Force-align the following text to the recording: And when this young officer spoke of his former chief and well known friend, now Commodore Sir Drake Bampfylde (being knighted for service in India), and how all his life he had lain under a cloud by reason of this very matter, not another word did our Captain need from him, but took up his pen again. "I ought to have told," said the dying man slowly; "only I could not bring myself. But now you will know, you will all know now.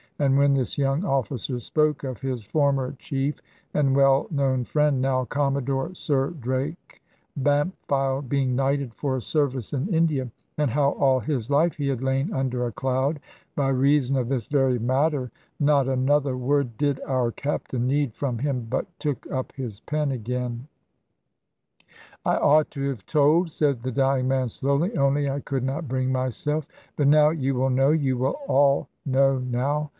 And 0.17 0.37
when 0.37 0.53
this 0.53 0.77
young 0.77 1.03
officer 1.03 1.59
spoke 1.59 2.03
of 2.03 2.21
his 2.21 2.43
former 2.45 2.93
chief 2.99 3.37
and 3.73 3.95
well 3.95 4.27
known 4.29 4.63
friend, 4.65 5.01
now 5.01 5.25
Commodore 5.25 5.95
Sir 5.95 6.29
Drake 6.39 7.01
Bampfylde 7.37 8.29
(being 8.29 8.55
knighted 8.55 8.93
for 8.93 9.19
service 9.19 9.73
in 9.73 9.91
India), 9.93 10.29
and 10.59 10.69
how 10.69 10.91
all 10.91 11.19
his 11.19 11.49
life 11.49 11.75
he 11.75 11.87
had 11.87 12.03
lain 12.03 12.31
under 12.33 12.65
a 12.67 12.71
cloud 12.71 13.19
by 13.55 13.69
reason 13.69 14.15
of 14.15 14.29
this 14.29 14.45
very 14.45 14.77
matter, 14.77 15.31
not 15.59 15.87
another 15.87 16.37
word 16.37 16.77
did 16.77 16.99
our 17.07 17.31
Captain 17.31 17.87
need 17.87 18.13
from 18.13 18.39
him, 18.39 18.67
but 18.69 18.85
took 18.99 19.31
up 19.31 19.51
his 19.53 19.79
pen 19.79 20.11
again. 20.11 20.67
"I 22.25 22.37
ought 22.37 22.69
to 22.71 22.87
have 22.89 23.07
told," 23.07 23.49
said 23.49 23.81
the 23.81 23.91
dying 23.91 24.27
man 24.27 24.49
slowly; 24.49 24.95
"only 24.97 25.29
I 25.31 25.39
could 25.39 25.63
not 25.63 25.87
bring 25.87 26.11
myself. 26.11 26.67
But 26.95 27.07
now 27.07 27.29
you 27.29 27.55
will 27.55 27.71
know, 27.71 27.89
you 27.91 28.17
will 28.19 28.37
all 28.47 28.87
know 29.05 29.39
now. 29.39 29.89